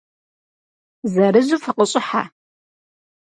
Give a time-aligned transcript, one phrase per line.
[1.11, 2.23] Зырызу фыкъыщӏыхьэ.